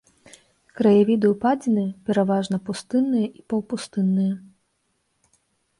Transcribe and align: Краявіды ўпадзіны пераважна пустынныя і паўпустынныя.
Краявіды 0.79 1.25
ўпадзіны 1.33 1.83
пераважна 2.07 2.57
пустынныя 2.71 3.27
і 3.43 3.47
паўпустынныя. 3.55 4.33